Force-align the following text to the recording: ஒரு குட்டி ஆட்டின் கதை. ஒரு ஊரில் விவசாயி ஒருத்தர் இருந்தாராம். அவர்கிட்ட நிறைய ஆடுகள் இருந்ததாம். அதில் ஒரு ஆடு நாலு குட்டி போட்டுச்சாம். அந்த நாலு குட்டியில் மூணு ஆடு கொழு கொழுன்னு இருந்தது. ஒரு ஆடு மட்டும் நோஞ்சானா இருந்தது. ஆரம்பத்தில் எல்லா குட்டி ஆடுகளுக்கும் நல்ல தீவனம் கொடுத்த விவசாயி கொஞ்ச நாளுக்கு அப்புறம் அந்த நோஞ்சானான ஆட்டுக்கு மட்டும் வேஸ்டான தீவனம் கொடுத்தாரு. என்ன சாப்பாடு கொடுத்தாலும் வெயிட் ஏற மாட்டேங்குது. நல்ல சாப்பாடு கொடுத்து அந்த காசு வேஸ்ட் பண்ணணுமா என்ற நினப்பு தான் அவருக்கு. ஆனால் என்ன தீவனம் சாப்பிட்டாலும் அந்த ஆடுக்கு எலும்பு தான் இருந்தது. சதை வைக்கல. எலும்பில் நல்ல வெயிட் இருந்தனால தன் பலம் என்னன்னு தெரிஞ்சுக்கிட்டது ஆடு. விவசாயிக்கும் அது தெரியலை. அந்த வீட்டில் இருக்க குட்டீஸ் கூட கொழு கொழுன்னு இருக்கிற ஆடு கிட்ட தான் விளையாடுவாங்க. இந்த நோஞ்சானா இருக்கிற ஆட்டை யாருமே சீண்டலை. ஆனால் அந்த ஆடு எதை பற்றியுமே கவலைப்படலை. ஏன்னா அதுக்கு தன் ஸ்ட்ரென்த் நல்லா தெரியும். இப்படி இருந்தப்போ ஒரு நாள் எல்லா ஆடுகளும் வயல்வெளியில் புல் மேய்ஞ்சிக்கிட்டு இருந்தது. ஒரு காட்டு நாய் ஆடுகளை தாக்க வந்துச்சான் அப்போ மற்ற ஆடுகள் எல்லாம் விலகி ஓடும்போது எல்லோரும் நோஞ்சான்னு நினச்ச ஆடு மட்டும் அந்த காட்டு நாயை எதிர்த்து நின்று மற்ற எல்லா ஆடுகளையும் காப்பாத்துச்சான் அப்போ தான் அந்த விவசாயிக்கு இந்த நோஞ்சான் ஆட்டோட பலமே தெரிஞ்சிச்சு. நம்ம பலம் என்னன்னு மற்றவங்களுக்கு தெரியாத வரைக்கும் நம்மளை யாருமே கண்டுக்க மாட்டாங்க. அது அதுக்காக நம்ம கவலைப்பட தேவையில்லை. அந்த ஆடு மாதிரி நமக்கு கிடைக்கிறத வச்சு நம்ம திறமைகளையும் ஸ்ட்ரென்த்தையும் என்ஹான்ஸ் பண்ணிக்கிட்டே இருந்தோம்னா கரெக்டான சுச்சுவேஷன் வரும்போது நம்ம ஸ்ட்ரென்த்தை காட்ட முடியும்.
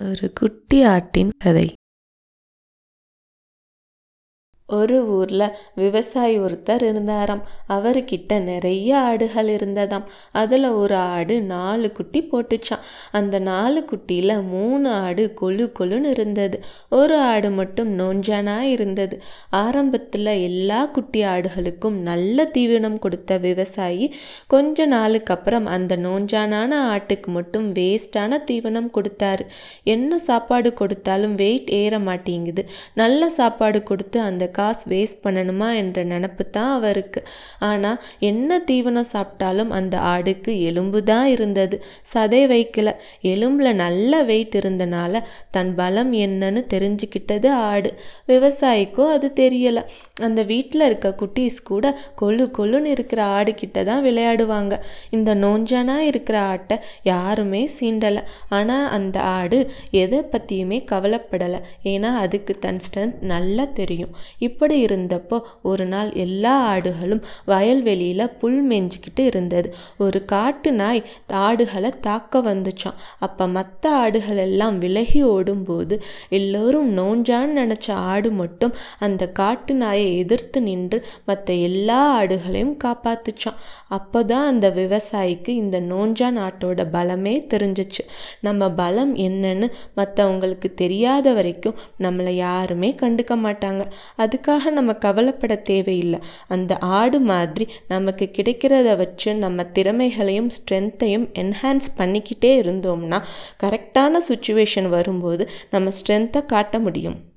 ஒரு 0.00 0.32
குட்டி 0.32 0.84
ஆட்டின் 0.84 1.30
கதை. 1.38 1.72
ஒரு 4.70 4.96
ஊரில் 5.08 5.54
விவசாயி 5.74 6.40
ஒருத்தர் 6.40 6.82
இருந்தாராம். 6.82 7.42
அவர்கிட்ட 7.68 8.40
நிறைய 8.40 8.98
ஆடுகள் 8.98 9.46
இருந்ததாம். 9.46 10.04
அதில் 10.32 10.68
ஒரு 10.70 10.94
ஆடு 10.94 11.40
நாலு 11.42 11.92
குட்டி 11.92 12.28
போட்டுச்சாம். 12.32 12.82
அந்த 13.10 13.38
நாலு 13.38 13.84
குட்டியில் 13.84 14.46
மூணு 14.48 14.90
ஆடு 14.90 15.34
கொழு 15.40 15.72
கொழுன்னு 15.78 16.04
இருந்தது. 16.04 16.64
ஒரு 16.90 17.18
ஆடு 17.18 17.50
மட்டும் 17.50 17.98
நோஞ்சானா 17.98 18.58
இருந்தது. 18.60 19.22
ஆரம்பத்தில் 19.50 20.32
எல்லா 20.42 20.86
குட்டி 20.86 21.22
ஆடுகளுக்கும் 21.24 21.96
நல்ல 22.02 22.44
தீவனம் 22.58 22.98
கொடுத்த 22.98 23.38
விவசாயி 23.38 24.14
கொஞ்ச 24.46 24.86
நாளுக்கு 24.86 25.34
அப்புறம் 25.34 25.66
அந்த 25.66 25.96
நோஞ்சானான 25.96 26.72
ஆட்டுக்கு 26.94 27.26
மட்டும் 27.26 27.74
வேஸ்டான 27.74 28.42
தீவனம் 28.50 28.90
கொடுத்தாரு. 28.98 29.46
என்ன 29.84 30.18
சாப்பாடு 30.18 30.74
கொடுத்தாலும் 30.74 31.34
வெயிட் 31.34 31.70
ஏற 31.70 31.98
மாட்டேங்குது. 31.98 32.68
நல்ல 32.94 33.30
சாப்பாடு 33.30 33.82
கொடுத்து 33.82 34.20
அந்த 34.20 34.56
காசு 34.58 34.84
வேஸ்ட் 34.92 35.22
பண்ணணுமா 35.24 35.68
என்ற 35.82 36.04
நினப்பு 36.12 36.44
தான் 36.56 36.72
அவருக்கு. 36.78 37.20
ஆனால் 37.70 37.98
என்ன 38.30 38.60
தீவனம் 38.70 39.10
சாப்பிட்டாலும் 39.12 39.72
அந்த 39.78 39.96
ஆடுக்கு 40.12 40.52
எலும்பு 40.68 41.00
தான் 41.10 41.28
இருந்தது. 41.34 41.76
சதை 42.12 42.42
வைக்கல. 42.54 42.88
எலும்பில் 43.32 43.72
நல்ல 43.84 44.22
வெயிட் 44.30 44.56
இருந்தனால 44.60 45.22
தன் 45.56 45.72
பலம் 45.80 46.12
என்னன்னு 46.26 46.62
தெரிஞ்சுக்கிட்டது 46.74 47.48
ஆடு. 47.70 47.90
விவசாயிக்கும் 48.32 49.12
அது 49.16 49.28
தெரியலை. 49.40 49.82
அந்த 50.26 50.40
வீட்டில் 50.52 50.86
இருக்க 50.88 51.08
குட்டீஸ் 51.22 51.58
கூட 51.70 51.86
கொழு 52.20 52.44
கொழுன்னு 52.58 52.90
இருக்கிற 52.96 53.20
ஆடு 53.36 53.52
கிட்ட 53.54 53.84
தான் 53.90 54.04
விளையாடுவாங்க. 54.04 54.74
இந்த 55.16 55.30
நோஞ்சானா 55.44 55.96
இருக்கிற 56.10 56.36
ஆட்டை 56.52 56.76
யாருமே 57.10 57.62
சீண்டலை. 57.76 58.22
ஆனால் 58.58 58.86
அந்த 58.96 59.16
ஆடு 59.36 59.58
எதை 60.02 60.20
பற்றியுமே 60.32 60.78
கவலைப்படலை. 60.92 61.60
ஏன்னா 61.92 62.10
அதுக்கு 62.24 62.54
தன் 62.66 62.80
ஸ்ட்ரென்த் 62.86 63.20
நல்லா 63.32 63.64
தெரியும். 63.80 64.14
இப்படி 64.48 64.76
இருந்தப்போ 64.86 65.38
ஒரு 65.62 65.86
நாள் 65.86 66.10
எல்லா 66.24 66.54
ஆடுகளும் 66.72 67.22
வயல்வெளியில் 67.44 68.34
புல் 68.40 68.60
மேய்ஞ்சிக்கிட்டு 68.70 69.22
இருந்தது. 69.30 69.68
ஒரு 69.98 70.18
காட்டு 70.24 70.72
நாய் 70.72 71.02
ஆடுகளை 71.42 71.90
தாக்க 72.00 72.40
வந்துச்சான் 72.42 72.98
அப்போ 73.18 73.44
மற்ற 73.48 73.90
ஆடுகள் 73.96 74.40
எல்லாம் 74.46 74.76
விலகி 74.78 75.20
ஓடும்போது 75.24 75.94
எல்லோரும் 76.38 76.88
நோஞ்சான்னு 76.98 77.58
நினச்ச 77.60 77.86
ஆடு 78.12 78.30
மட்டும் 78.32 78.74
அந்த 78.98 79.22
காட்டு 79.32 79.74
நாயை 79.74 80.08
எதிர்த்து 80.18 80.58
நின்று 80.62 80.98
மற்ற 81.24 81.54
எல்லா 81.68 82.00
ஆடுகளையும் 82.20 82.74
காப்பாத்துச்சான் 82.84 83.58
அப்போ 83.88 84.20
தான் 84.24 84.46
அந்த 84.46 84.66
விவசாயிக்கு 84.70 85.50
இந்த 85.62 85.76
நோஞ்சான் 85.90 86.38
ஆட்டோட 86.46 86.82
பலமே 86.92 87.34
தெரிஞ்சிச்சு. 87.54 88.02
நம்ம 88.40 88.70
பலம் 88.72 89.14
என்னன்னு 89.16 89.66
மற்றவங்களுக்கு 89.96 90.68
தெரியாத 90.74 91.32
வரைக்கும் 91.32 91.78
நம்மளை 92.00 92.34
யாருமே 92.38 92.90
கண்டுக்க 93.02 93.34
மாட்டாங்க. 93.46 93.82
அது 94.16 94.37
அதுக்காக 94.38 94.70
நம்ம 94.70 94.92
கவலைப்பட 94.92 95.56
தேவையில்லை. 95.56 96.20
அந்த 96.48 96.78
ஆடு 96.78 97.20
மாதிரி 97.20 97.68
நமக்கு 97.88 98.30
கிடைக்கிறத 98.36 98.96
வச்சு 98.96 99.34
நம்ம 99.34 99.62
திறமைகளையும் 99.62 100.50
ஸ்ட்ரென்த்தையும் 100.56 101.26
என்ஹான்ஸ் 101.42 101.88
பண்ணிக்கிட்டே 101.96 102.52
இருந்தோம்னா 102.62 103.22
கரெக்டான 103.62 104.20
சுச்சுவேஷன் 104.28 104.88
வரும்போது 104.88 105.50
நம்ம 105.70 105.90
ஸ்ட்ரென்த்தை 106.00 106.46
காட்ட 106.46 106.78
முடியும். 106.78 107.27